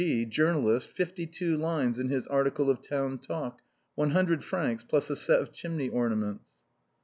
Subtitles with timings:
[0.01, 3.61] G, journalist, fifty two lines in his article of town talk.
[3.93, 4.57] 100 fr.,
[4.89, 6.63] plus a set of chimney orna ments.